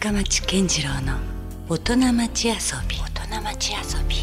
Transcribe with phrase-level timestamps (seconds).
[0.00, 1.18] 深町健次郎の
[1.68, 2.54] 大人町遊
[2.88, 2.96] び。
[2.96, 4.16] 大人町遊び。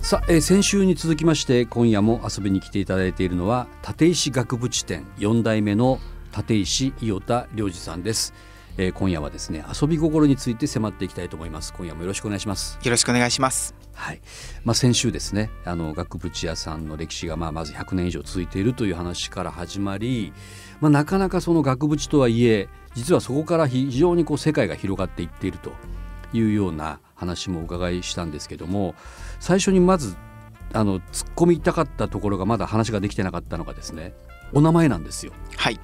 [0.00, 6.00] さあ、えー先週に続きまして今夜も遊びに来ていただいているのは立石学部地店4代目の
[6.36, 8.34] 立石伊予田良二さんです、
[8.76, 11.72] えー今夜はですね遊び心について迫っていきたいと思います。
[11.74, 12.76] 今夜もよろしくお願いします。
[12.82, 13.76] よろしくお願いします。
[13.94, 14.20] はい、
[14.64, 20.32] まあ、先週ですねあの額縁屋さんの歴史がまあまず100年以上続いているという話から始まり、
[20.80, 22.68] まあ、なかなかその額縁とはいえ
[22.98, 25.70] 実はそこから非常にこう世界が広がっていっていると
[26.32, 28.96] いうような話もお伺いしたんですけども
[29.38, 30.16] 最初にまず
[30.72, 34.14] あの突っ込みたかったところがまだ話ができてなかったのがですね
[34.52, 35.32] お名前なんですよ。
[35.56, 35.78] はい。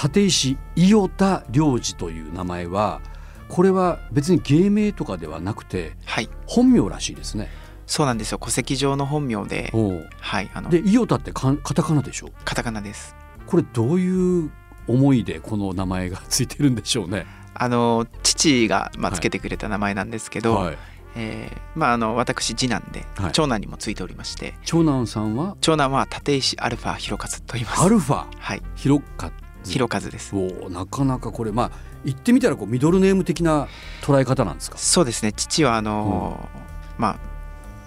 [0.00, 3.00] 立石伊予田良二という名前は
[3.48, 6.28] これは別に芸名とかではなくてはい。
[6.46, 7.48] 本名らしいですね。
[7.86, 8.38] そうなんですよ。
[8.38, 9.72] 戸籍上の本名で、
[10.20, 10.50] はい。
[10.52, 12.28] あの、で伊予田ってカタカナでしょ？
[12.44, 13.16] カタカナです。
[13.46, 14.50] これどういう
[14.88, 17.26] 思いでこの名前がついてるんでしょうね。
[17.54, 20.78] あの、父が、まあ、はいつけてくれた名前なんですけど、はい、
[21.16, 25.56] えーまあ、あの、私、次男で、はい長男にもついておりまして、長男さんは？
[25.60, 27.82] 長男は立石アルファ弘和と言います。
[27.82, 28.26] アルファ？
[28.38, 28.62] はい。
[28.76, 29.32] 広か
[29.64, 30.36] 弘和です。
[30.36, 31.70] おなかなかこれまあ
[32.04, 33.66] 言ってみたらこうミドルネーム的な
[34.02, 34.78] 捉え方なんですか？
[34.78, 35.32] そうですね。
[35.32, 36.48] 父は、あの、
[36.96, 37.16] まあ、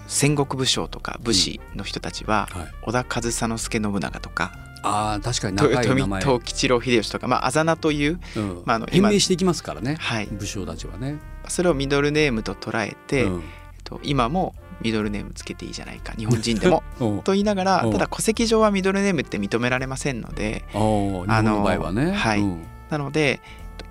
[0.06, 8.62] 戦国武将とか武士の人たちは、はい、織田上総介信長とかああ確かにと長い名前、富藤吉郎秀吉とか、まあ、あざ名という、うん。
[8.64, 11.18] まああの今変名していきますからね、はい、武将たちはね。
[11.48, 13.34] それをミドルネームと捉えて、うん。
[13.36, 13.40] えっ
[13.84, 16.82] と、今もミドルネームつけていいじゃないか日本人でも
[17.24, 17.92] と言いながらうん。
[17.92, 22.12] ただ戸籍上はミドルネームって認められませんのでおう日本の場合はね。
[22.12, 22.40] はい。
[22.40, 22.62] うん。
[22.90, 23.40] なので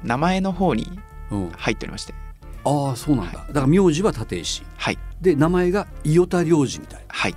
[0.04, 1.00] 名前の方に
[1.32, 1.52] うん。
[1.52, 2.14] 入っておりまして。
[2.64, 3.46] ああそうなんだ。
[3.48, 4.64] だから名字は立石。
[4.78, 5.00] はい。
[5.22, 7.06] で名前が伊予田良二みたいな。
[7.08, 7.36] はい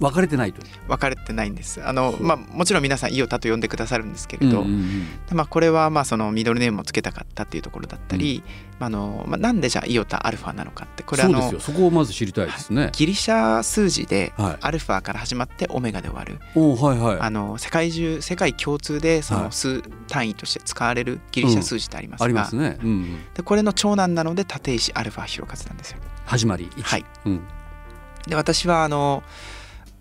[0.00, 0.62] 分かれてないと。
[0.88, 8.42] 分かれてないんですあの、まあ、もちろん皆さんイオタと呼んでくださるんですけれど、うんうんうんでまあ、これはまあそのミドルネームをつけたかったっていうところだったり、
[8.78, 12.90] まああのまあ、なんでじゃあイオタアルファなのかってこれあのそこをまず知りたいですね。
[12.92, 14.56] ギリシャ数字ではい。
[14.60, 17.18] アルファから始まってオメガで終わるおはいはい。
[17.20, 22.78] あの世界中世界共通でそはいの数単位として使われるギリシャ数字ってありますが、ありますね。
[22.82, 25.98] うんうん、でこれの長男なので立石アルファ弘和なんですよ。
[26.24, 26.70] 始まり。
[26.76, 27.04] 一はい。
[27.26, 27.40] うん。
[28.26, 29.22] で私はあの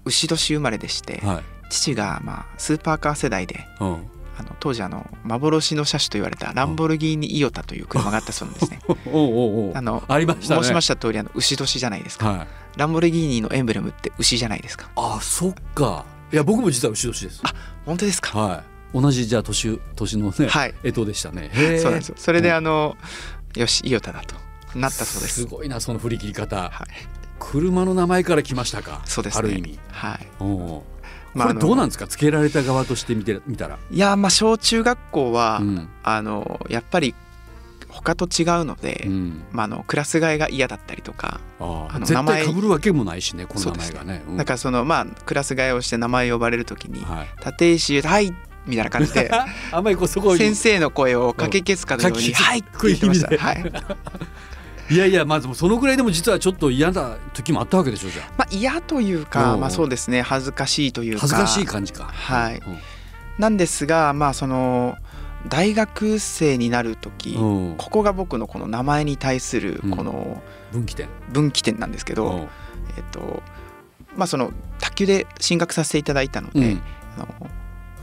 [0.06, 1.44] 牛年生まれでして、はい。
[1.70, 4.08] 父がまあスーパーカー世代でうん。
[4.38, 8.80] あの当時あの幻の車種と言われたランボルギーニイオタという車があったそうなんですね。
[9.76, 10.62] あのありましたね。
[10.64, 12.30] 申しました通りあの牛年じゃないですか。
[12.30, 12.48] はい。
[12.78, 14.90] ランボルギーニのエンブレムって牛じゃないですか。
[14.96, 16.06] あそっか。
[16.32, 17.42] いや僕も実は牛年です。
[17.44, 17.54] あ
[17.86, 18.38] 本当ですか？
[18.40, 19.00] はい。
[19.02, 20.74] 同じじゃあ年年のね、はい。
[20.84, 21.52] 干支でしたね。
[21.82, 22.16] そうなんですよ。
[22.18, 22.98] それでうんあの
[23.56, 24.36] よしイオタだと
[24.74, 25.42] なったそうです。
[25.42, 26.56] すごいなその振り切り方。
[26.56, 26.72] はい。
[27.40, 29.02] 車の名前から来ましたか？
[29.06, 29.40] そうですね。
[29.40, 29.80] ある意味。
[29.92, 30.28] はい。
[30.40, 30.82] おう
[31.34, 32.08] まあこれどうなんですか？
[32.08, 33.78] つけられた側として見て見たら。
[33.92, 35.90] いやまあ小中学校は、うん。
[36.04, 37.16] あのやっぱり
[37.88, 39.44] 他と違うので、うん。
[39.52, 44.24] まああのクラス替えが嫌だったりとか、あの名前対被るわけもないしねこの名前がね。
[44.28, 47.28] うんだからそのまあクラス替えをして名前呼ばれるときにはい。
[47.46, 48.34] 「立石はい」
[48.68, 49.32] みたいな感じで
[49.72, 53.38] あんまりこうそこを先生の声をかき消すかのように「かき消すはい」って言ってました。
[53.44, 53.74] はい。
[54.90, 60.22] いやいやまずそのぐらいでも実はちょっと嫌な時もあったわけでしょじゃまあ嫌というか、うんまあそうですね。
[60.22, 61.20] 恥ずかしいというか。
[61.20, 62.06] あ恥ずかしい感じか。
[62.06, 62.62] はい。
[63.38, 64.98] なんですがまあその
[65.48, 69.92] 大学生になる時、ここが僕のこの名前に対するうん。
[69.92, 70.42] この
[70.72, 71.08] 分岐点。
[71.32, 72.36] 分岐点なんですけど、う。
[72.36, 72.48] んえっ
[73.12, 73.44] と
[74.16, 76.82] まあその卓球で進学させていただいたので、うん。
[77.18, 77.28] あの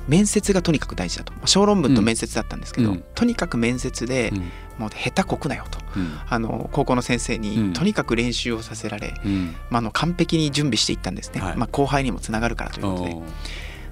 [0.09, 1.33] 面接がとにかく大事だと。
[1.33, 3.05] まあ小論文と面接だったんですけど、うん。
[3.15, 4.39] とにかく面接で、うん。
[4.79, 5.79] もう下手こくなよと。
[5.97, 6.19] うん。
[6.29, 7.73] あの高校の先生に、うん。
[7.73, 9.55] とにかく練習をさせられ、うん。
[9.71, 11.57] まあ、あの完璧に準備していったんですね、はい。
[11.57, 13.17] まあ、後輩にもつながるからということで。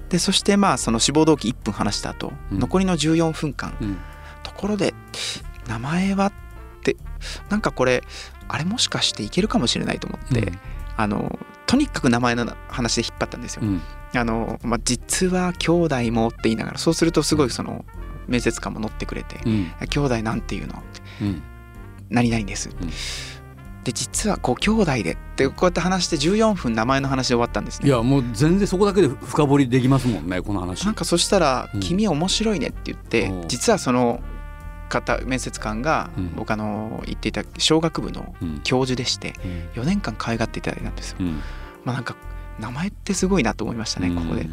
[0.09, 2.59] でそしてまあその志望動機1分話した後、うん。
[2.59, 3.97] 残りの14分間うん。
[4.43, 4.93] ところで
[5.67, 6.33] 名前はっ
[6.83, 6.95] て
[7.49, 8.03] なんかこれ
[8.47, 10.53] あれもしかしていけるかもしれないと思って、
[10.97, 13.63] あのとにかく名前の話で引っ張ったんですよ。
[14.15, 17.85] うんあのまあ、実は兄弟もって言いながらそうするとすごいその
[18.27, 20.81] 面接官も乗ってくれてうん「兄弟なんていうの?」
[21.21, 21.41] うん。
[22.09, 22.71] 何々です」ん。
[23.83, 27.87] で実はこう兄弟でってこうやって話して14分名前の話で終わったんですね。
[27.87, 30.85] いやもう全然そこだけで深掘りできますもんねこの話。
[30.85, 34.21] なんかそしたらうん「君面白いね」って言って、おう実はその
[34.89, 36.33] 方面接官がうん。
[36.35, 38.61] 僕あの言っていた小学部のうん。
[38.63, 39.35] 教授でして
[39.75, 39.83] うん。
[39.83, 41.17] 4年間可愛がっていただいたんですよ。
[41.19, 41.41] うん。
[41.83, 42.15] まあなんか
[42.59, 44.41] 名前ってすごいなと思いましたねここで。
[44.41, 44.49] うん。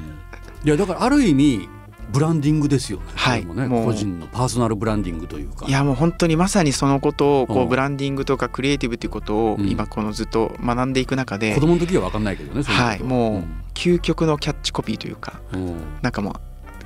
[0.64, 1.68] いやだからある意味
[2.12, 3.04] ブランディングですよね。
[3.14, 3.44] はい。
[3.44, 3.86] ねもう。
[3.86, 5.66] 個人のパーソナルブランディングというか。
[5.66, 7.68] いやもう本当にまさにそのことをこううん。
[7.68, 9.68] ブランディングとかクリエイティブということをうん。
[9.68, 11.54] 今このずっと学んでいく中で。
[11.54, 12.62] 子供の時は分かんないけどね。
[12.62, 13.44] はいもう
[13.74, 15.66] 究極のキャッチコピーというかうん。
[15.68, 16.34] うんなんかもう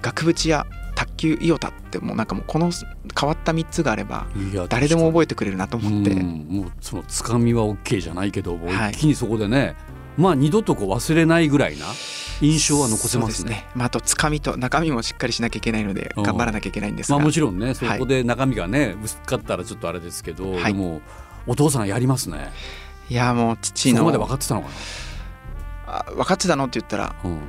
[0.02, 2.70] 額縁や卓球イオタってもうなんかもうこの
[3.18, 4.26] 変わった3つがあれば
[4.68, 8.92] 誰でも覚えててくれるなと思って、もうそのつかみは OK じゃないけど、もうはい。
[8.92, 9.74] 一気にそこでね
[10.16, 11.86] まあ二度とこう忘れないぐらいな
[12.40, 13.66] 印象は残せますそうでね。
[13.74, 16.22] まあ、あとつかみと中身もしっかりしなきゃいけないのでうん。
[16.22, 20.72] 頑張らなきゃいけないんですが、まあもちろんねそこで中身がね薄かったらちょっとあれですけど、はい。
[20.72, 21.00] でも
[21.46, 22.50] お父さんやりますね。
[23.08, 24.68] いやもう父のそこまで分かってたのか
[25.86, 27.30] あ分かってたのって言ったらな。
[27.30, 27.40] うん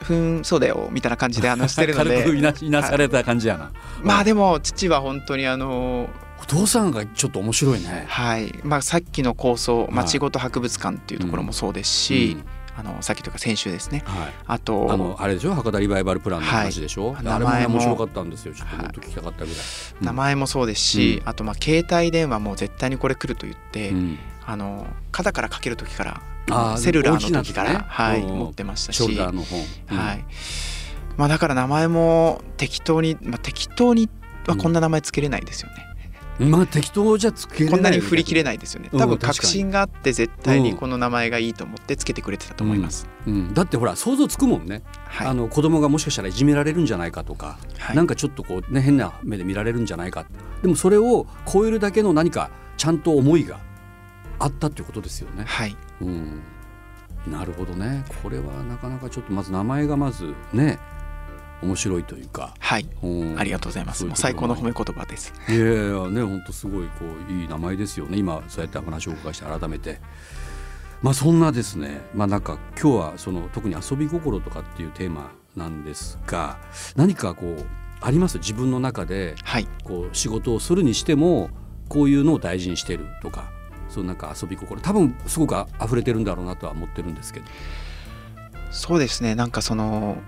[0.00, 3.70] ふーんそうだよ」みたいな感じで話してるの軽くいでなしいなされた感じやな。
[4.02, 6.08] まあでも父は本当にあの
[6.40, 8.06] お父さんがちょっと面白いね。
[8.08, 8.52] はい。
[8.64, 9.94] まあさっきの構想い。
[9.94, 12.38] 町ごと博物館っていうところもそうですし、
[12.76, 14.02] あのさっきというか先週ですね。
[14.06, 14.32] うんはい。
[14.46, 15.54] あとあのあれでしょ？
[15.54, 18.54] 博多リバイバルプランの話でしょ、はい名前も面白かったんですよ。
[18.54, 19.60] ちょっともっと聞きたかったぐらい、
[20.00, 20.06] うん。
[20.06, 24.18] 名前もそうですし、あとまあ携帯電話も絶対にこれ来ると言って、うん。
[24.46, 26.04] あの肩からかける時か
[26.48, 27.84] らセルラーの時から、ね。
[27.86, 29.32] はい、うん持ってましたしは
[30.14, 30.24] い。
[31.16, 34.08] まあ、だから名前も適当に、まあ、適当に
[34.46, 35.74] はこんな名前つけれないですよね、
[36.46, 38.88] まあ適当じゃつけれないこんなに振り切れないですよね。
[38.92, 45.26] うん多分確信があって絶対にこの名前がいいと思ってつけてくれてたと思います、うん、だってほら想像つくもんね、はい。
[45.28, 47.96] あの子供がもしかしたらいじめられるんじゃないかとか、はい。
[47.96, 50.26] なんかちょっとこうね変な目で見られるんじゃないか。
[50.62, 53.58] でもそれを超えるだけの何かちゃんと思いが
[54.38, 55.44] あったっていうことですよね。
[55.46, 55.76] はい。
[56.00, 56.40] うん、
[57.26, 58.04] なるほどね。
[58.22, 60.78] これはなかなかちょっとまず名前がまずね
[61.62, 62.86] 面白いというか、はい。
[63.02, 63.38] うん。
[63.38, 64.00] ありがとうございます。
[64.00, 65.32] そう最高の褒めめ言葉です。
[65.48, 68.16] いやいやね本当すごいこういい名前ですよね。
[68.18, 70.00] 今そうやって話をお伺いして改めて。
[71.02, 72.00] まあそんなですね。
[72.14, 76.58] まあなんか今日はその特に遊び心とかっていうテーマなんですが
[76.96, 77.66] 何かこう
[78.00, 78.38] あります？
[78.38, 79.68] 自分の中ではい。
[79.84, 81.50] こう仕事をするにしても
[81.88, 83.50] こういうのを大事にしてるとか
[83.88, 84.80] そうなんか遊び心。
[84.80, 87.46] 多分すごくあ溢れてるんだろうなとは思ってるんですけど。
[88.70, 89.34] そうですね。
[89.34, 90.18] なんかその、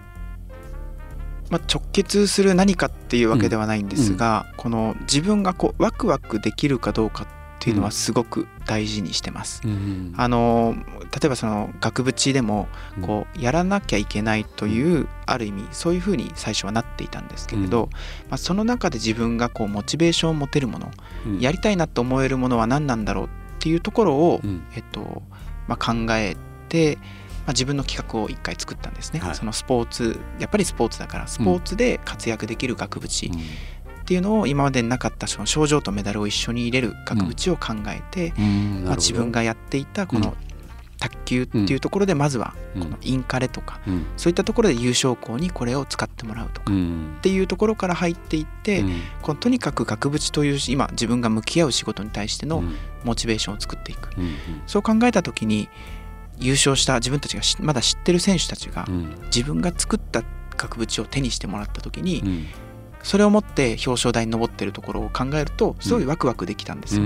[1.53, 7.27] まあ、直結する何かっていうわけではないんですが、この自分がこうワクワクできるかどうかっ
[7.61, 9.61] ていうのはすごく大事にしてます。
[9.63, 10.15] うん。
[10.17, 10.75] あの
[11.15, 12.69] 例えばその額縁でも
[13.03, 17.91] こうやらなきゃいけないというある意味そういうふうに最初はなっていたんですけれど、うん。
[17.91, 17.99] ま
[18.31, 20.91] あ、その中で自分がこうモチベーションを持てるもの
[21.27, 21.39] うん。
[21.39, 23.29] やりたいなと思えるものは何なんだろうっ
[23.59, 24.65] ていうところを、うん。
[24.75, 25.23] えっと
[25.69, 26.35] まあ、考え
[26.71, 26.97] て、
[27.45, 29.35] まあ、自分の企画を一回作ったんですね、はい。
[29.35, 33.33] そのスポーツやっぱりスポーツだからスポーツで活躍できる額縁
[34.03, 38.85] っていうのを今までになかったその賞状とメダルを一緒に入れる額縁を考えて、うん。
[38.85, 40.37] まあ、自分がやっていたこの
[40.99, 42.83] 卓球っていうところでまずはうん。
[42.83, 44.07] このインカレとかうん。
[44.17, 47.19] そういったところで優勝校にこれを使ってもらうとかっうん。
[47.23, 49.01] ていうところから入っていって、うん。
[49.23, 52.77] このとにかく額縁という今自分が向き合う仕事に対してのうん。
[53.05, 54.11] モチベーションを作っていく。
[54.19, 54.35] うん。
[54.67, 55.69] そう考えた時に
[56.39, 59.17] 優勝した自分たちがしまだ知ってる選手たちがうん。
[59.25, 60.23] 自分が作った
[60.57, 62.47] 額縁を手にしてもらった時にうん。
[63.03, 67.03] それを持って表彰台に上ってるところを考えるとすごいワクワクできたんですよ。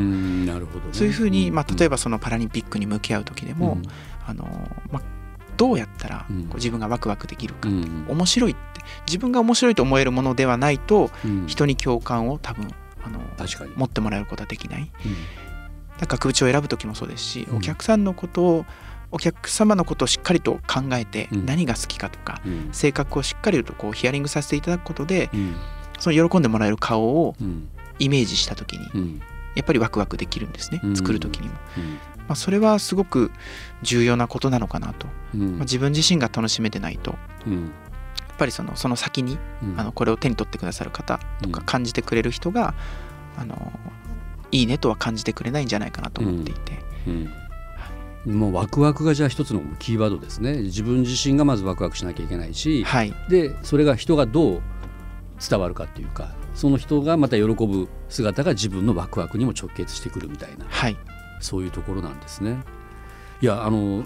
[0.93, 3.79] そういうふうに、まあ、例えばばそのパラリンピックに向き合う時でも、
[4.27, 4.45] あの
[4.91, 5.03] まあ、
[5.57, 8.07] どうやったらこう自分がワクワクできるか、うん。
[8.09, 8.61] 面白いって。
[9.07, 11.47] 自分が面白いと思えるものではないとうん。
[11.47, 12.69] 人に共感を多分
[13.03, 13.73] あの確かに。
[13.75, 14.91] 持ってもらえることはできない。
[15.99, 17.57] 額縁を選ぶ時もそうですし、うん。
[17.57, 18.67] お客さんのことを
[19.13, 21.47] お客様のことをしっかりと考えてうん。
[21.47, 22.69] 何が好きかとか、うん。
[22.73, 25.55] 性格をしっかりとこうヒアリングさせていただくことでうん。
[25.99, 27.69] その喜んでもらえる顔をうん。
[27.99, 29.23] イメージした時にうん。
[29.55, 30.97] やっぱりワクワクできるんですね、うん。
[30.97, 31.85] 作る時にも、うん。
[31.93, 31.99] ま
[32.31, 33.31] あ、それはすごく
[33.83, 35.41] 重要なことなのかなと、うん。
[35.53, 37.17] まあ、自分自身が楽しめてないとや
[37.47, 37.67] うん。
[38.35, 39.81] っぱりそのその先にうん。
[39.81, 41.65] あのこれを手に取ってくださる方とかうん。
[41.67, 42.75] 感じてくれる人が
[43.39, 43.73] あの
[44.53, 46.73] いいねとは感じてくれないんじゃないかなと思っていて、
[47.07, 47.31] うん
[48.27, 50.63] もうワクワクがじゃあ一つのキーワードですね。
[50.63, 53.15] 自分自身がまずワクワクしなきゃいけないし、はい。
[53.29, 54.63] でそれが人がどう
[55.49, 60.97] 伝わるかっていうかその人がまた喜ぶ姿が自分のワクワクにも直結してくるみたいなはい。
[61.41, 62.59] そういうところなんですね。
[63.41, 64.05] いやあの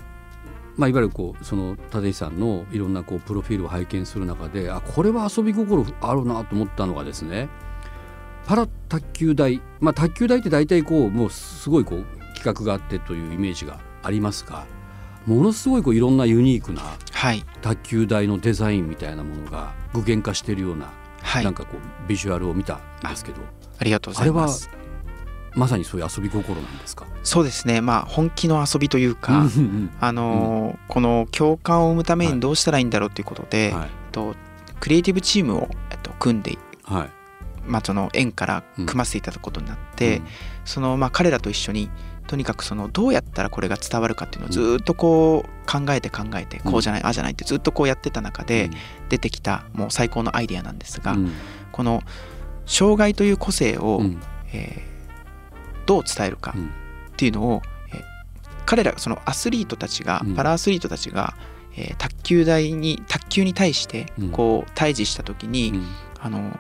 [0.77, 7.49] まあ、いわゆるこうその立石さんのいろんなこうプロフィールを拝見する中であこれは遊び心あるなと思ったのがですね
[8.47, 14.66] パラ卓球台、まあ、卓球台って大体こうもうすごいこう企画があってというイメージがありますが
[15.26, 17.45] ものすごいこういろんなユニークなはい。
[17.61, 20.90] 卓球台のデザインみたいなものが具現化しているような、
[21.23, 21.45] はい。
[21.45, 23.42] なんかこうビジュアルを見たんですけど
[23.78, 24.71] ありがとうございます。
[25.54, 27.07] まさにそういう遊び心なんですか？
[27.23, 27.80] そうですね。
[27.80, 33.88] まあ本気の遊びというか、うんうんあのーこの共感を生むためはいにどうしたらいいんだろうということで、はい。
[34.12, 34.35] と、
[34.78, 37.11] クリエイティブチームを、えっと、組んで、はい。
[37.66, 40.23] まあ、その園から組ませていただくことになって、
[40.64, 41.90] そのまあ彼らと一緒に
[42.31, 48.71] とにかくそのどうやったらこれが伝わるかっていうのをずっとこう考えて考えてこうじゃないああじゃないってずっとこうやってた中で
[49.09, 51.33] 出てきたもう最高のアイデアなんですがうん。
[51.73, 52.03] この
[52.67, 54.21] 障害という個性をうん。
[54.53, 54.91] えー
[55.87, 56.71] どう伝えるかうんっ
[57.17, 58.03] ていうのをえー
[58.65, 60.35] 彼らそのアスリートたちがうん。
[60.37, 61.35] パラアスリートたちが
[61.77, 64.31] えー卓球台に卓球に対してうん。
[64.31, 65.87] こう対峙した時にうん。
[66.21, 66.57] あの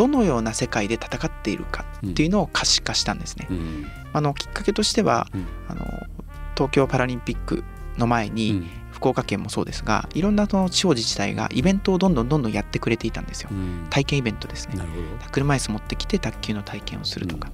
[0.00, 3.46] どのような世界で戦っているかっていうのを可視化したんですね。
[3.50, 3.86] うん。
[4.14, 5.46] あのきっかけとしては、うん。
[5.68, 5.84] あの
[6.54, 7.64] 東京パラリンピック
[7.98, 8.66] の前に、うん。
[8.92, 13.50] 福岡県もそうですがいろんなその地方自治体がイベントをどんどんどんどんやってくれていたんですよ。
[13.52, 13.86] うん。
[13.90, 14.74] 体験イベントですね。
[15.32, 17.50] 車椅子持ってきて卓球の体験をするとか、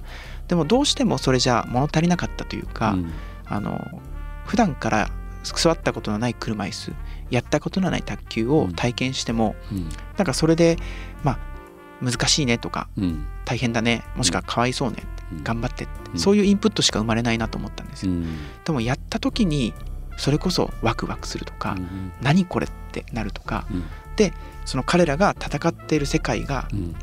[0.47, 3.11] でもどうしてもそれじゃ物足りなかったというか、うん。
[3.45, 3.85] あの
[4.45, 5.09] 普段から
[5.43, 6.93] 座ったことのない車椅子
[7.29, 9.89] やったことのない卓球を体験しても、うん。
[10.17, 10.77] なんかそれで
[11.23, 11.56] まあ
[12.01, 13.25] 難しいねとかうん。
[13.45, 15.43] 大変だねもしくはかわいそうね、うん。
[15.43, 16.19] 頑張ってって、うん。
[16.19, 18.37] そういうインプットしか生まれないなと思ったんですよ、うん。
[18.63, 19.73] でもやった時に
[20.17, 22.11] それこそワクワクするとか、うん。
[22.21, 23.83] 何これってなるとかうん。
[24.65, 26.95] その彼らが戦っている世界がうん。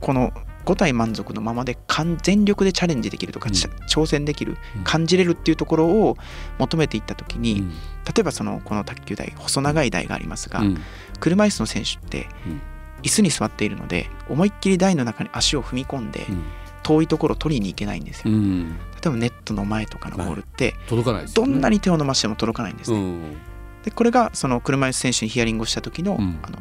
[0.00, 0.32] この
[0.64, 4.84] 五体満足のままで完全力でチャレンジできるとか、挑戦できるうん。
[4.84, 6.16] 感じれるっていうところを
[6.58, 7.70] 求めていった時に、うん。
[7.70, 7.74] 例
[8.20, 10.78] えばそのこの卓球台細長い台がありますが、うん。
[11.18, 12.60] 車椅子の選手ってうん
[13.02, 16.42] 椅子に座っているので思いっきり台の中に足を踏み込んでうん。
[16.86, 18.32] 遠いところを取りに行けないんですよ。
[18.32, 18.68] うん。
[18.68, 18.76] 例
[19.06, 21.32] えばネットの前とかのボールって届かないね。
[21.34, 22.96] どんなに手を伸ばしても届かないんですね。
[22.96, 23.36] うん。
[23.82, 26.38] でこれがその車椅子選手にヒアリングをした時の,、うん。
[26.44, 26.58] あの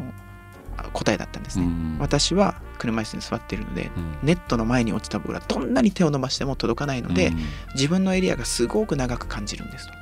[0.77, 1.65] あ答えだったんですね。
[1.65, 1.97] うん。
[1.99, 4.17] 私は車椅子に座っているのでうん。
[4.23, 7.39] ネットの前に落ちたボールはどんなに手を伸ばしても届かないので、うん。
[7.75, 9.93] 自分のエリアがすごく長く感じるんですと。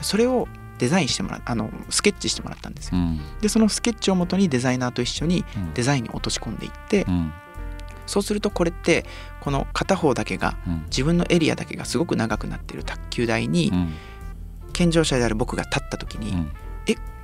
[0.00, 0.48] それを
[0.82, 2.98] デザインしてもらあのスケッチしてもらったんですよ。
[2.98, 3.20] うん。
[3.40, 5.74] でそのスケッチをもとにデザイナーと一緒にうん。
[5.74, 7.32] デザインに落とし込んでいってうん。
[8.06, 9.06] そうするとこれって
[9.40, 10.82] この片方だけがうん。
[10.86, 13.92] 自分のエリアだけがすごく長くなっている卓球台にうん。
[14.72, 16.52] 健常者である僕が立った時にうん。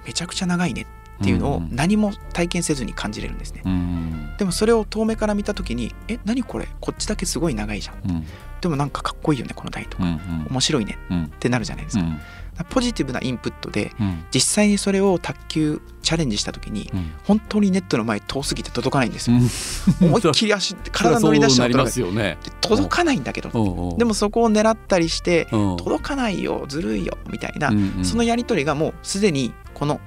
[0.06, 0.86] めちゃくちゃ長いね
[1.20, 3.62] っていうのを何も体験せずに感じれるんですね。
[3.66, 6.68] うんでもそれを遠目から見た時にえ何これ？
[6.80, 7.96] こっちだけすごい長いじゃん。
[8.08, 8.26] うん。
[8.60, 10.04] でもなんかかっこいいよねこの台とか。
[10.04, 10.46] うん。
[10.48, 11.24] 面白いねうん。
[11.24, 12.20] ってなるじゃないですか,、うん
[12.64, 14.24] ポジティブなインプットでうん。
[14.32, 17.12] 実際にそれを卓球チャレンジした時にうん。
[17.24, 20.08] 本当にネットの前遠すぎて届かないんですよ、うん。
[20.08, 22.38] 思いっきり足体乗り出してそりゃそうなりも届かないますよね。
[22.60, 23.50] 届かないんだけど。
[23.52, 23.90] うん。
[23.90, 23.98] うん。
[23.98, 25.76] でもそこを狙ったりしてうん。
[25.76, 27.94] 届かないよずるいよみたいな、うん。
[27.98, 28.04] うん。
[28.04, 30.00] そのやり取りがもうすでにこの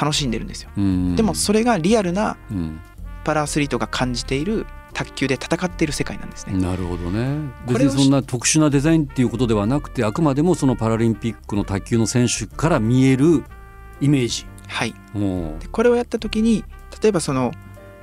[0.00, 0.70] 楽しんでるんですよ。
[0.76, 1.16] うん。
[1.16, 2.80] でもそれがリアルなうん。
[3.24, 4.64] パラアスリートが感じている
[4.98, 6.58] 卓球で戦っている世界なんですね。
[6.58, 7.38] なるほどね。
[7.68, 13.44] 別にそんな特殊なデザインっていうことではなくてあくまでもそのパラリンピックの卓球の選手から見える
[14.00, 14.44] イメージ。
[14.66, 14.94] はい。
[15.70, 16.64] これをやった時に
[17.00, 17.52] 例えばその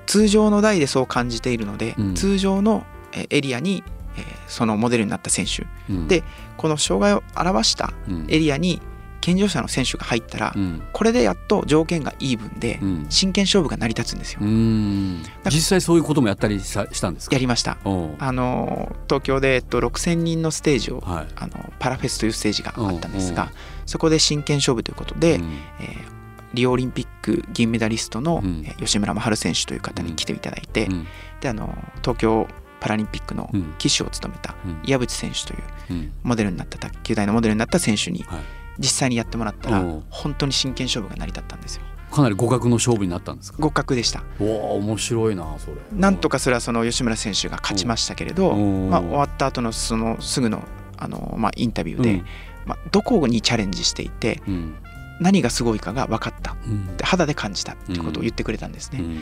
[0.05, 2.13] 通常の台でそう感じているので、うん。
[2.15, 3.83] 通常のえーエリアに、
[4.15, 5.67] えーそのモデルになった選手。
[5.91, 6.07] うん。
[6.07, 6.23] で
[6.55, 8.25] この障害を表したうん。
[8.29, 8.81] エリアに
[9.25, 10.83] 健常者の選手が入ったら、うん。
[10.93, 13.05] これでやっと条件がイーブンでうん。
[13.09, 14.39] 真剣勝負が成り立つんですよ。
[14.43, 15.23] うん。
[15.45, 17.35] 実際そういうこともやったりしたんですか？
[17.35, 17.77] やりました。
[18.19, 21.27] あのー東京で、えっと、6,000人のステージをはい。
[21.35, 23.49] あのパラフェスというステージがあったんですうんが
[23.87, 25.43] そこで真剣勝負ということで、うん。
[25.79, 26.15] えー
[26.53, 28.63] リオオリンピック銀メダリストの、うん。
[28.65, 31.07] えー吉村真晴選手という方に来ていただいて、うん。
[31.41, 32.47] であの東京
[32.79, 33.73] パラリンピックのうん。
[33.79, 34.79] 旗手を務めたうん。
[34.85, 36.11] 岩渕選手といううん。
[36.23, 38.39] モデルになった卓球台のモデルになった選手にはい
[38.79, 41.83] 実際にやってもらったら本当に真剣勝負が成り立ったんですよ。
[42.11, 43.57] かなり互角の勝負になったんですか？
[43.57, 44.23] 互角でした。
[44.39, 45.75] おお面白いなそれ。
[45.91, 48.89] なんとかそれはその吉村選手が勝ちましたけれど、うん。
[48.89, 50.63] まあ、終わった後のそのすぐの
[50.97, 52.25] あの、まあ、インタビューで、うん。
[52.65, 54.75] まあ、どこにチャレンジしていてうん。
[55.19, 56.51] 何がすごいかが分かった。
[56.51, 56.55] う
[57.03, 59.15] 肌で感じたってことを言ってくれたんですね、うん。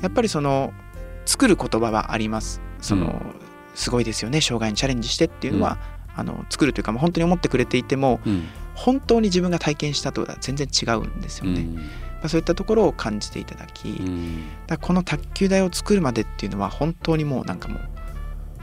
[0.00, 0.72] やっぱりその
[1.26, 2.60] 作る言葉はあります。
[2.80, 3.12] その、うん。
[3.74, 4.40] すごいですよね。
[4.40, 5.78] 障害にチャレンジしてっていうのは、
[6.14, 11.80] あの作るというか、まあ、本当に思ってくれていてもうん本当に自分が体験したとは全然違うんですよね、ま
[12.24, 14.06] あ、そういったところを感じていただき、うん。
[14.06, 17.80] うんだこの卓球台を作るまでっていうのは本当にもうなんかもう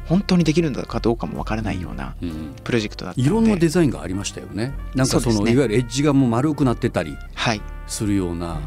[0.07, 2.55] 本当にできるのかどうかもわからないようなうん。
[2.63, 3.29] プロジェクトだったので。
[3.29, 4.73] いろんなデザインがありましたよね。
[4.95, 5.53] なんかそのね。
[5.53, 7.61] いわゆるエッジがもう丸くなってたりはい。
[7.85, 8.59] するような。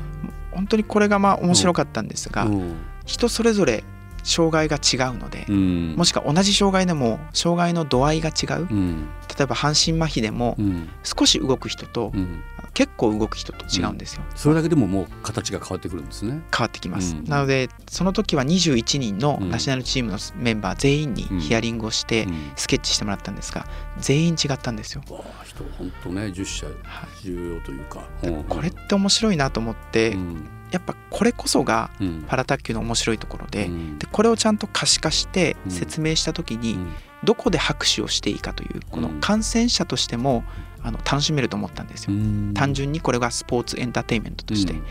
[0.52, 2.76] 本当にこれがまあ面白かったんですが、うん。
[3.06, 3.82] 人それぞれ
[4.22, 5.94] 障害が違うので、うん。
[5.96, 10.88] もしくは同じ障害でも障害の度合いが違ううん例えば半身麻痺でもうん。
[11.02, 12.42] 少し動く人とうん。
[12.74, 16.40] 結構動く人と違うんですよ、それだけでももう形が変わってくるんですね。
[16.56, 17.24] 変わってきます、うん。
[17.24, 19.50] なのでその時は21人のうん。
[19.50, 21.40] ナショナルチームのメンバー全員にうん。
[21.40, 22.52] ヒアリングをしてうん。
[22.56, 23.66] スケッチしてもらったんですが
[23.98, 26.76] 全員違ったんですよ、わあ人本当ね10社はい。
[27.24, 28.04] 重要というか。
[28.22, 30.48] でこれって面白いなと思って、うん。
[30.70, 32.24] やっぱこれこそがうん。
[32.26, 33.98] パラ卓球の面白いところで,、うん。
[33.98, 35.70] でこれをちゃんと可視化してうん。
[35.70, 36.92] 説明した時にうん
[37.24, 39.20] どこで拍手をしていいかというこのうん。
[39.20, 40.44] 観戦者としても
[40.82, 42.14] あの楽しめると思ったんですよ。
[42.14, 42.54] うん。
[42.54, 44.82] 単純にこれがスポーツエンターテインメントとして、うん。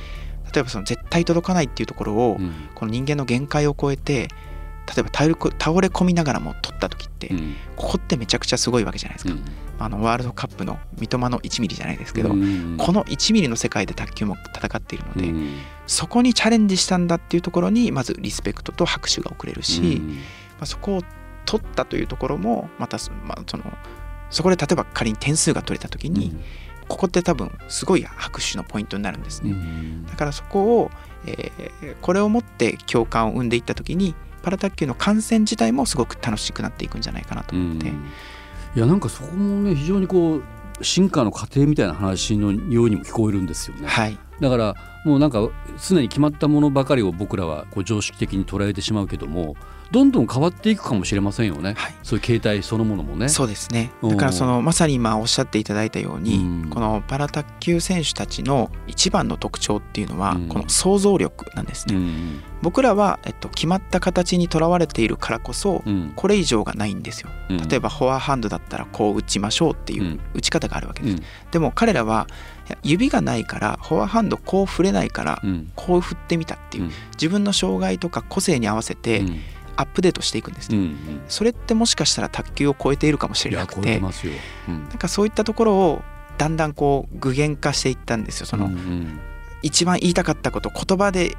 [0.53, 2.53] 例えばその絶対届かないっていうところを、うん。
[2.75, 4.29] この人間の限界を超えて
[4.87, 7.55] 例えば倒れこ倒れ込みながらも取った時って、うん。
[7.75, 9.39] ここってめちゃくちゃすごいわけじゃないですか、
[9.79, 15.57] あのワールドカップの三笘の1ミリじゃないですけど、うんこの1ミリの世界で卓球も戦っているので、うん。
[15.87, 20.07] そこにチャレンジしたんだっていうところにまずリスペクトと拍手が送れるし、うん。
[20.09, 20.15] ま
[20.61, 21.01] あ、そこを
[21.45, 23.63] 取ったというところもまたそ,、まあ、その
[24.29, 26.33] そこで例えば仮に点数が取れた時に、
[26.87, 29.51] ここって多分すごい拍手のポイントになるんですね。
[29.51, 30.05] うん。
[30.05, 30.91] だからそこを、
[31.25, 37.95] えーこれをもって共感を生んでいった時にパラ卓球の観戦自体もすごく楽しくなっていくんじゃないかなと思って、うん。
[38.75, 43.87] いやなんかそこもね非常にこう進化の過程みたいな話のようにも聞こえるんですよね。
[43.87, 44.17] はい。
[44.39, 45.49] だからもうなんか
[45.87, 49.55] 常に決まったものばかりを僕らはこう常識的に捉えてしまうけども
[49.91, 51.95] どんどん変わっていくかもしれませんよね、はい。
[52.01, 53.27] そういう形態そのものもね。
[53.27, 53.91] そうですね。
[54.01, 54.09] うん。
[54.11, 56.69] だからそのまさに今おっしゃっていただいたように、うん。
[56.69, 60.47] このパラ卓球選手たちの一番の特徴っていうのは、うん。
[60.47, 66.13] この想像力なんですね、うん僕らは、えっと、決まった形にとらわれているからこそうん。
[66.15, 67.29] これ以上がないんですよ。
[67.49, 67.67] うん。
[67.67, 70.19] 例えばフォアハンドだったらこう打ちましょうっていううん。
[70.35, 71.23] 打ち方があるわけです、うん。
[71.51, 72.27] でも彼らは
[72.83, 75.71] 指がないからフォアハンドこう振れないからうん。
[75.75, 76.91] こう振ってみたっていう、うん。
[77.13, 79.39] 自分の障害とか個性に合わせてうん。
[79.77, 84.33] アップデートしていくんですね、うんそれってもしかしたら卓球を超えているかもしれなくててますよ。
[84.67, 84.83] うん。
[84.89, 86.01] なんかそういったところを
[86.37, 88.45] だんだんこう具現化していったんですよ。
[88.45, 89.19] その、うんうん。
[89.63, 91.37] 一番言いたかったこと言葉で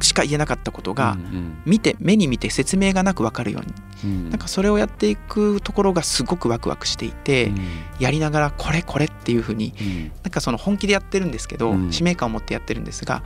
[0.00, 3.72] しか言えなかったことが、うん見て目に見て説明がなく分かるように。
[4.04, 4.30] うん。
[4.30, 7.58] なんかそれをやっていくところがすごくワクワクしていて、うん。
[8.00, 10.12] やりながらこれこれっていうふうにうん。
[10.22, 11.92] なんかその本気でやってるんですけど、うん。
[11.92, 13.22] 使命感を持ってやってるんですが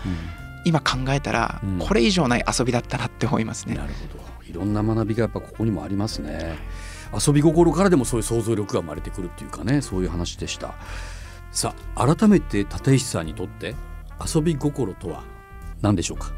[0.64, 1.78] 今考えたらうん。
[1.78, 3.74] これ以上ない遊びだったなって思いますね。
[3.74, 4.24] なるほど。
[4.48, 6.56] いろんな学びがやっぱここにもありますね。
[7.26, 10.74] 遊び心からでもそういう想像力が生まれてくるっていうかねそういう話でした。
[11.50, 13.74] さあ改めて立石さんにとって
[14.34, 15.22] 遊び心とは
[15.80, 16.32] 何でしょうか？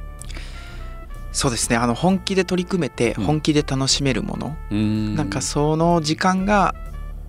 [1.33, 1.77] そうですね。
[1.77, 3.25] あの本気で取り組めてうん。
[3.25, 5.15] 本気で楽しめるもの、うーん。
[5.15, 6.75] なんかその時間が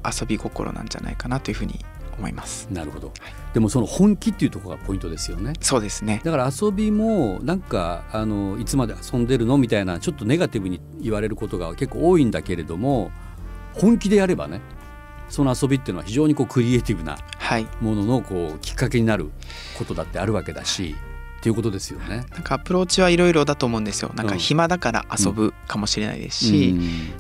[0.04, 1.80] 遊び心なんじゃないかなというふうに
[2.18, 2.68] 思います。
[2.72, 3.14] なるほど、
[3.54, 5.54] でもその本気っていうところがポイントですよね。
[5.62, 6.22] そうですね。
[6.24, 13.12] だから遊びもなんかあのいつまで遊んでるのみたいなちょっとネガティブに言われることが結構多いんだけれども
[13.74, 14.62] 本気でやればね
[15.30, 17.68] その遊びっていうのは非常にこうクリエイティブなはい。
[17.80, 19.30] もののこうきっかけになる
[19.78, 20.96] ことだってあるわけだし
[21.42, 22.24] っていうことですよね。
[22.30, 24.12] なんかアプローチはいろいろだと思うんですよ。
[24.14, 26.76] なんかうん暇だから遊ぶかもしれないですし、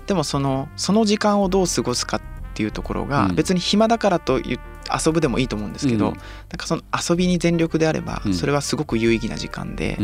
[0.05, 2.21] でもそのその時間をどう過ごすかっ
[2.53, 3.35] ていうところがうん。
[3.35, 4.59] 別に暇だからという
[5.05, 6.13] 遊ぶでもいいと思うんですけど、うん。
[6.13, 6.21] なん
[6.55, 8.33] かその遊びに全力であればうん。
[8.35, 9.97] それはすごく有意義な時間で、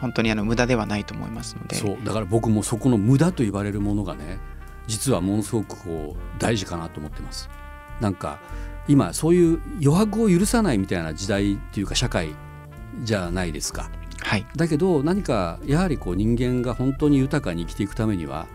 [0.00, 1.74] 本当にあの無駄ではないと思いますので。
[1.74, 1.98] そう。
[2.04, 4.38] だから僕もそこの無駄と言われるものがね
[4.86, 7.50] 実はものすごくこう大事かなと思ってます。
[8.00, 8.38] なんか
[8.86, 12.36] 今そういう余白を許さないみたいな時代っていうか社会
[13.02, 13.90] じゃないですか。
[14.20, 18.46] はいだけど何かやはりこう人間が本当に豊かに生きていくためには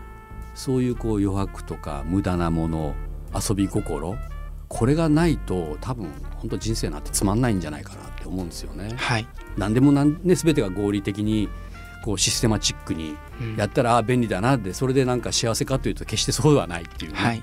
[0.54, 2.94] そういうこう余白とか無駄なもの
[3.34, 4.16] 遊び心
[4.68, 8.94] これがないと多分本当人生なんてつまんないんじゃないかなって思うんですよね。
[8.96, 9.26] はい、
[9.56, 11.48] 何でもなん、ね、全てが合理的に
[12.04, 17.42] こうシステマチックにうんやったらああ便利だなってそれでなんか幸せかというと決してそうではないっていうね、はい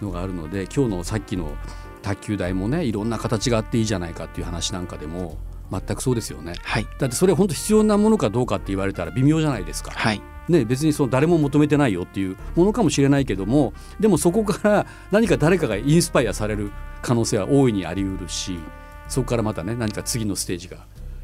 [0.00, 1.56] のがあるので今日のさっきの
[2.02, 5.38] 卓球台もねいろんな形があっていいじゃないかっていう話なんかでも
[5.70, 6.54] 全くそうですよね。
[6.62, 6.86] はい。
[6.98, 9.90] だってそれ本当必要なものかどうかって言われたら微妙じゃないですか。
[9.90, 10.20] はい。
[10.48, 18.58] ね、別にその誰も求めてないよっていうものかもしれないけどもでもそこから何か誰かがインスパイアされる可能性は大いにあり得るし
[19.08, 20.76] そこからまたね何か次のステージが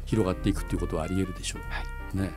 [0.05, 1.59] 広がっていくっていうことはあり得るでしょ
[2.15, 2.17] う。
[2.17, 2.31] ね。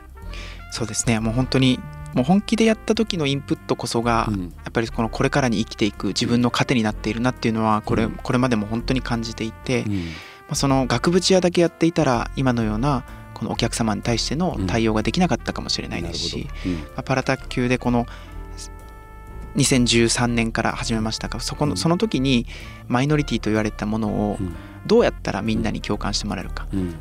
[0.71, 1.19] そうですね。
[1.19, 1.79] もう本当に
[2.13, 4.43] もう本気でやった時のインプットこそが、うん。
[4.43, 8.11] やっぱりこのこれからに生きていく自分の糧になっているなっていうのはこれ,、うん。
[8.11, 10.03] これまでも本当に感じていて、まうん
[10.49, 13.03] あ、その額縁屋だけやっていたら今のような
[13.33, 16.73] このお客様に対しての対応ができなかったかもしれないですし、うん。
[16.75, 18.07] まあ、パラ卓球でこの
[19.55, 21.77] 2013年から始めましたがそこのうん。
[21.77, 22.45] その時に
[22.87, 24.55] マイノリティと言われたものをうん。
[24.85, 26.67] どうやったらみんなに共感してもらえるか。
[26.71, 26.95] うん。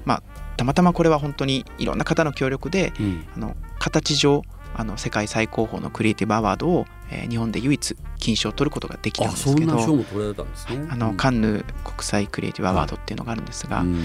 [0.56, 3.26] たまたまこれは本当にいろんな方の協力でうん。
[3.36, 4.42] あの形上
[4.74, 10.88] あの世界最高峰のクリエイティブアワードを、えー日本で唯一金賞を取ることができたんですけどな賞も取られたんですね。
[10.90, 11.16] あのうん。
[11.16, 13.98] カンヌ国際クリエイティブアワードっていうのがあるんですが、うん。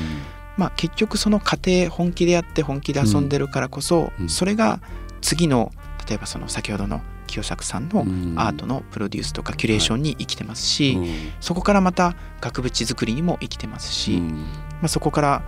[0.58, 4.30] まあ、結局その過程本気でやって本気で遊んでるからこそ、うん。
[4.30, 4.80] それが
[5.22, 5.72] 次の
[6.08, 8.36] 例えばその先ほどの清作さんのうん。
[8.38, 11.08] アートのプロデュースとかキュレーションに生きてますし、うん
[11.40, 14.36] そこからまた額縁作りにも生きてますし、うん。
[14.38, 14.46] ま
[14.84, 15.42] あ、そこから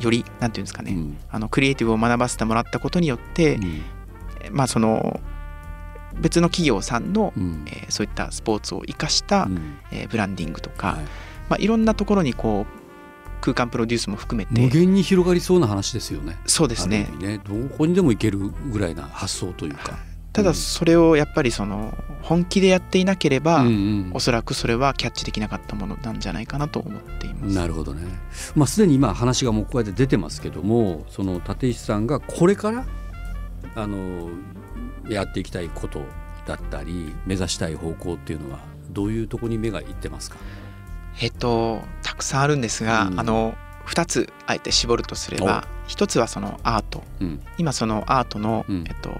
[0.00, 1.18] よりなんていうんですかね、うん。
[1.30, 3.82] あのクリエイティブを学ばせてもらったことによって、うん
[4.50, 5.20] まあその
[6.20, 10.96] 別の企業さんの、うんえーそういったスポーツを生かした、うんえーブランディングとか、はい
[11.48, 12.78] まあ、いろんなところにこう
[13.40, 16.36] 空間プロデュースも含め無て限に広がりそうな話ですよね。
[16.46, 19.98] そうですねねどこにでも行けるぐらいな発想というか。
[20.32, 27.54] ただそれをやっぱりその本気でやっていなければ、うんうんおそらくそれはキャッチできなかったものなんじゃないかなと思っています。
[27.54, 28.02] なるほどね。
[28.54, 32.84] まあすでに今話がもうこうやって出てますけども、その立石さんがこれから
[33.74, 34.30] あの
[35.08, 36.02] やっていきたいこと
[36.46, 40.36] だったり目指したい方向っていうのはどういうところに目がいってますか？
[41.20, 43.54] えっとたくさんあるんですが、うんあの
[43.88, 47.02] 2つあえて絞るとすれば1つはそのアート。
[47.20, 47.40] うん。
[47.56, 48.84] 今そのアートの、うん。
[48.86, 49.10] えっと、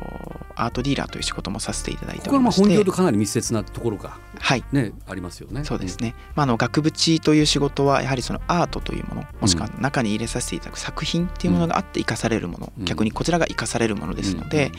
[0.54, 2.60] アートディーラーという仕事もさせていただいておりまして。
[2.62, 4.62] 本業とかなり密接なところがはい。
[4.70, 5.64] ねありますよね。
[5.64, 12.84] そうですね、まあ、あの額縁という仕事はやはりそのアートというものもしくは中に入れさせていただく作品っていうものがあって生かされるもの、うん。
[12.84, 14.72] 逆にこちらが生かされるものですので、うん。
[14.72, 14.78] ま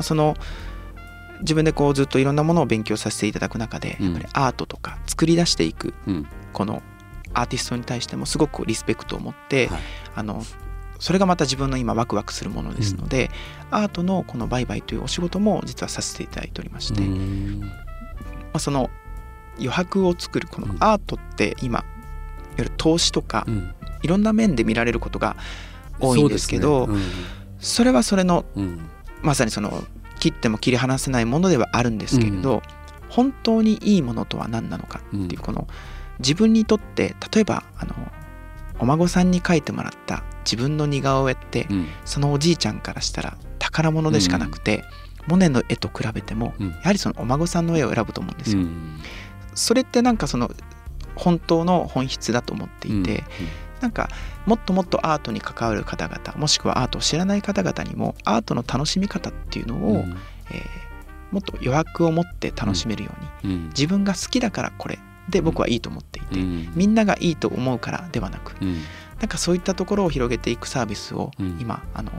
[0.00, 0.36] あ、その
[1.40, 4.06] 自分でこうずっといろんなものを勉強させていただく中でうん。
[4.06, 6.26] やっぱりアートとか作り出していくうん。
[6.52, 6.82] この
[7.34, 9.80] アーティストに対してもすごくリスペクトを持って、はい。
[10.16, 10.42] あの
[10.98, 13.30] それがまた自分の今ワクワクするものですので、
[13.70, 17.72] アートのこの売買というお仕事も実はさせていただいておりまして、まうん。
[18.52, 18.90] あ、その
[19.56, 20.76] 余白を作るこのうん。
[20.80, 21.86] アートって今いわ
[22.58, 23.74] ゆる投資とかうん。
[24.02, 25.36] いろんな面で見られることが
[26.00, 26.96] 多いんですけどそう
[27.60, 28.44] それはそれの
[29.22, 29.84] まさにその
[30.18, 32.62] 切っても切り離せないものではあるんですけれど、
[33.08, 35.68] 本当にいいものとは何なのかっていうこの
[36.22, 37.94] 自分にとって例えばあの
[38.78, 41.86] お孫さんに描いてもらった自分の似顔絵ってうん。
[42.04, 44.84] そのおじいちゃんからしたら宝物でしかなくて、
[45.28, 46.70] モネの絵と比べてもうん。
[46.70, 48.62] やはりそのお孫さんの絵を選ぶと思うんですよ。
[48.62, 49.00] うん。
[49.54, 50.50] それってなんかその
[51.14, 53.22] 本当の本質だと思っていて、
[53.80, 54.08] なんか
[54.46, 60.16] もっともっとアートに関わる方々もしくはアートを知らない方々にもアートの楽しみ方っていうのを、うん。
[60.50, 60.92] えー
[61.32, 63.10] もっと余白を持って楽しめるよ
[63.42, 63.68] うに、うん。
[63.68, 66.72] 自分が好きだからこれで僕はいいと思っていて、うん。
[66.74, 68.82] みんながいいと思うからではなくうん。
[69.20, 71.58] なんかそういったところを広げていくサービスをうん。
[71.60, 72.10] 今、あの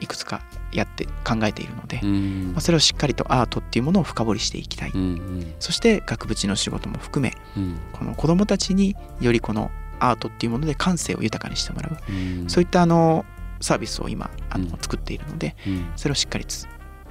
[0.00, 0.42] いくつか
[0.72, 2.52] やって考えているので、うん。
[2.52, 7.78] まあ、それをしっかりとアートっていうものを深掘りしていきたい、うんそして額縁の仕事も含めうん。
[7.92, 9.70] この子どもたちによりこの
[10.00, 12.50] アートっていうもので感性を豊かにしてもらう、うん。
[12.50, 13.24] そういったあの
[13.60, 14.70] サービスを今あの、うん。
[14.80, 15.92] 作っているのでうん。
[15.96, 16.66] それをしっかりつ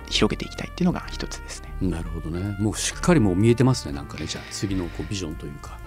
[0.09, 1.73] 広げていきたいっていうのが一つですね。
[1.81, 2.55] なるほどね。
[2.59, 4.25] もうしっかりもう見えてますねなんかね。
[4.25, 5.77] じゃあ次のこうビジョンというか、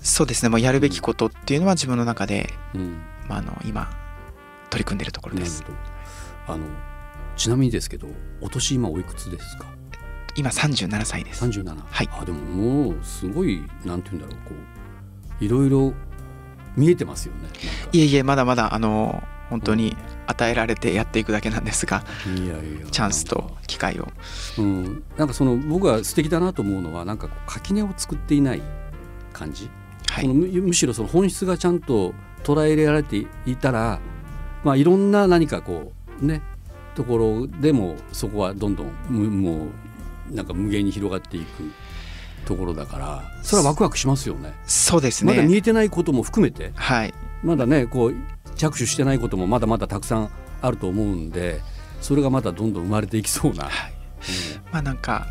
[0.00, 0.48] そうですね。
[0.48, 3.90] もうやるべきことっていうのは自分の中で、うん、まあ、あの今
[4.70, 5.64] 取り組んでいるところです。
[6.46, 6.64] あの
[7.36, 8.08] ちなみにですけど
[8.40, 9.66] お年今おいくつですか？
[10.36, 11.44] 今37歳です。
[11.44, 12.08] 37はい。
[12.12, 14.54] あでももうすごいなんて言うんだろうこ
[15.40, 15.92] ういろいろ
[16.76, 17.48] 見えてますよね。
[17.92, 22.48] いえいえまだまだあの本当に与えられてやっていくだけなんですがいやい
[22.80, 22.86] や。
[22.90, 24.08] チャンスと機会を。
[24.58, 28.62] うん、なんかその僕が素敵だなと思うのはなんか垣根を作っていない
[29.32, 29.70] 感じ、
[30.08, 30.24] はい。
[30.24, 34.00] そのむむしろその本質がちゃんと捉えられていたら、
[34.64, 36.42] まあ、いろんな何かこうね
[36.94, 39.66] ところでもそこはどんどんむも
[40.30, 41.70] うなんか無限に広がっていく
[42.46, 44.54] ところだからそれはワクワクしますよね。
[44.66, 46.72] そうですまだ見ねえてないことも含めて。
[46.74, 47.14] はい。
[47.42, 48.14] まだねこう
[48.56, 50.30] 着手してないこともまだまだたくさん
[50.62, 51.60] あると思うんで
[52.00, 53.64] それがまたどんどん生まれていきそうな。
[53.64, 53.92] はい。
[54.72, 55.28] まあなんか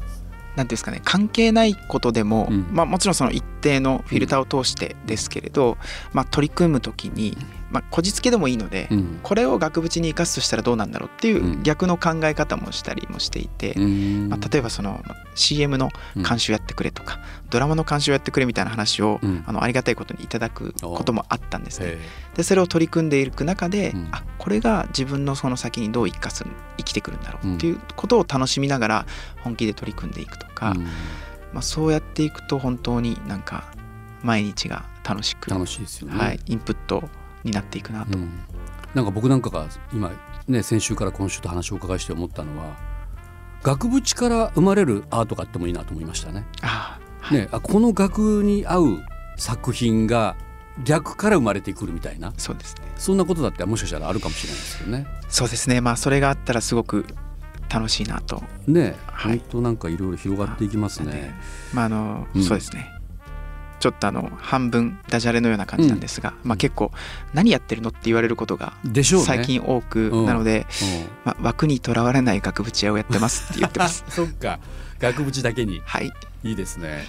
[0.55, 2.67] なんていうんですかね関係ないことでも、うん。
[2.71, 5.77] まあ、もちろんその一定のフィルターを通してですけれど、
[6.13, 7.37] まあ、取り組む時に、
[7.75, 9.19] まあ、こじつけでもいいので、うん。
[9.21, 11.63] これを額縁に生かすとしたらどうなんだろうっていううん。
[11.63, 14.29] 逆の考え方もしたりもしていて、うん。
[14.29, 19.43] まあ、例えばそのまあ CM の監修やってくれとか、ドラマの監修やってくれみたいな話を、うん。
[19.45, 21.87] あのありがたいことにいただくこともあったんですね。
[21.87, 21.99] へ
[22.37, 24.07] でそれを取り組んでいく中で、うん。
[24.11, 26.45] あこれが自分のその先にどう生かす
[26.77, 29.05] 生きてくるんだろうっていうことを楽しみながら
[29.43, 30.75] 本気で取り組んでいくとか、
[31.51, 33.75] まあ、そうやっていくと本当になんか
[34.25, 36.17] 毎日が楽しく、楽しいですよね。
[36.17, 37.07] はい、インプット
[37.45, 38.29] になっていくなと、うん。
[38.93, 40.11] なんか僕なんかが今
[40.47, 42.75] ね先週から今週と話をお伺いして思ったのは
[43.63, 46.45] 額縁から生まれるアートがあってもいいなと思いましたね。
[46.61, 47.37] ああはい。
[47.37, 48.99] ねあこの額に合う
[49.37, 50.35] 作品が
[50.83, 52.33] 逆から生まれてくるみたいな。
[52.37, 52.81] そうですね。
[52.97, 55.07] そんなことだってもしかしたらあるかもしれないですけどね。
[55.29, 55.81] そうですね。
[55.81, 57.05] まあそれがあったらすごく
[57.69, 58.43] 楽しいなと。
[58.67, 59.39] ねはい。
[59.39, 61.33] 本当なんかいろいろ広がっていきますね。
[61.73, 62.43] まああの、うん。
[62.43, 62.91] そうですね
[63.85, 66.91] ちょっとあの半分ダジャレのような感じなんですが、まあ、結構
[67.35, 68.73] 何やってるのって言われることが。
[69.23, 70.25] 最近多くうん。
[70.25, 71.07] なので、うん。
[71.23, 74.03] まあ、枠にとらわれない額縁屋をやってますって言ってます。
[74.09, 74.57] そっか。
[74.97, 75.83] 額縁だけに。
[75.85, 76.11] はい。
[76.43, 77.05] いいですね。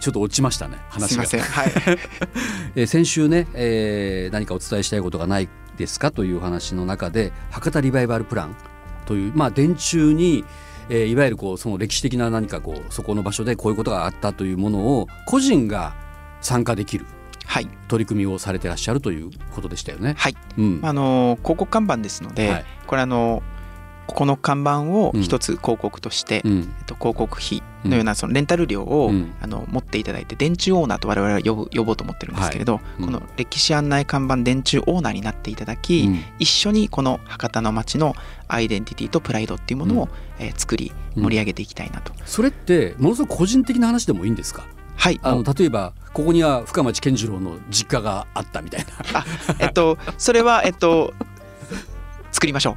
[0.00, 1.26] ちょっと落ちましたね話が。
[1.26, 1.52] すいません。
[1.52, 1.72] はい。
[2.76, 8.56] えー先週ね、えー何かお伝えしたいことがないですかという話の中で博多リバイバルプラン
[9.04, 10.46] という、まあ、電柱に、
[10.88, 15.94] えーいわゆるこうその歴史的な何かこうそこの場所でこういうことがあったというものを個人が
[16.40, 17.06] 参加できる
[17.46, 17.68] はい。
[17.88, 20.14] 取り組みをされてらっしゃるということでしたよね。
[20.16, 20.34] はい。
[20.56, 20.80] うん。
[20.82, 22.64] あの広告看板ですので、はい。
[22.86, 23.42] これあの
[24.06, 26.74] ここの看板を一つ広告として、うん。
[26.78, 29.34] えっと、広告費のようなそのレンタル料を、うん。
[29.40, 33.06] あの持っていただいて電柱オーナーと我々は呼ぶ呼ぼうと思ってるんですけれど、うん。
[33.06, 36.22] この歴史案内看板電柱オーナーになっていただき、うん。
[36.38, 38.14] 一緒にこの博多の街の
[38.48, 42.12] アイデンティティとプライドっていうものを、えー作りうん盛り上げていきたいなと。
[42.26, 44.66] それってものすごく個人的な話でもいいんですか？
[44.96, 45.20] はい。
[45.22, 49.20] あの例えばここには深町健次郎の実家があったみたいな。
[49.20, 49.24] あ
[49.60, 51.14] えっとそれはえっと
[52.34, 52.76] 作りましょ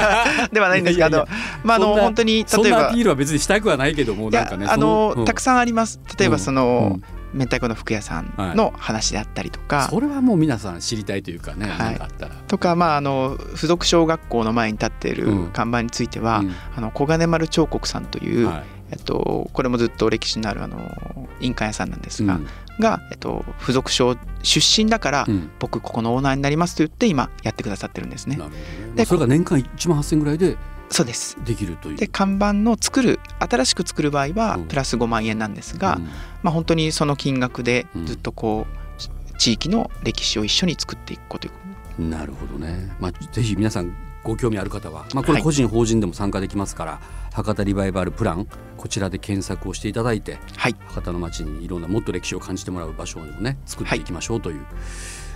[0.54, 1.28] ではないんですがあの
[1.64, 6.00] まああの本当に例えばなアピールは別にしたくはないけどもいやなんかねあの、たくささんあります。
[6.18, 7.02] 例えばその、うん。
[7.32, 11.94] 明太子の服屋さんの話であったりとか、それはもう皆さん知りたいというかね、はい。
[11.94, 12.34] かあったら。
[12.48, 15.46] とかまああの付属小学校の前に立っているうん。
[15.52, 16.54] 看板については、うん。
[16.76, 18.62] あの小金丸彫刻さんという、はい。
[18.90, 22.46] えっと、これもずっと歴史のあるあの印鑑屋さんなんですが、うん
[22.80, 25.50] が、えっと、付属小出身だから、うん。
[25.58, 28.36] 僕ここのオーナーになりますと言って今やってくださってるんですね。
[28.36, 28.42] ね。
[28.42, 28.50] ま
[28.96, 30.56] であそれが年間1万8000ぐらいで
[30.88, 31.36] そうです。
[31.44, 31.96] できるという。
[31.96, 34.64] で看板の作る新しく作る場合はうん。
[34.66, 36.04] プラス5万円なんですが、うん。
[36.42, 38.06] まあ、本当にその金額でうん。
[38.06, 41.46] ずっとこう、地域の歴史を一緒に作っていくこと。
[41.46, 41.50] い
[41.98, 45.42] うなるほどね、まあ、ぜひ皆さんご興味ある方は、まあ、これはい。
[45.42, 47.00] 個人、法人でも参加できますから
[47.32, 50.76] 博多リバイバルプランこちらで検索をしていただいてはい。
[50.86, 54.66] 博多の街にいろんなもっと歴史を感じてもらう場所をね作っていきましょうという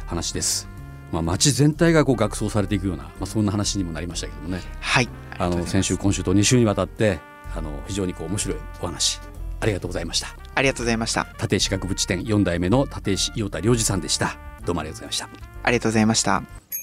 [0.06, 0.68] 話です。
[1.12, 4.60] まあ、街全体がこう学装されていくような、まあ、そんな話にもなりましたけどもね。
[4.80, 5.08] はい。
[5.38, 7.20] あの先週今週と2週にわたって
[7.56, 9.20] あの非常にこう面白いお話
[9.60, 10.28] ありがとうございました。
[10.54, 11.26] ありがとうございました。
[11.40, 14.36] 立石学部地点4代目の立石伊代田良二さんでした。
[14.64, 15.54] どうもありがとうございました。
[15.62, 16.63] ありがとうございました